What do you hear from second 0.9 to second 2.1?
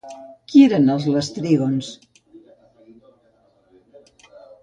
els lestrígons?